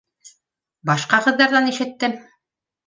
—Башҡа 0.91 1.21
ҡыҙҙарҙан 1.27 1.71
ишеттем. 1.75 2.21